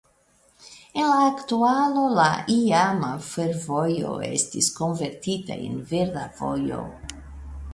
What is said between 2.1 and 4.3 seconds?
la iama fervojo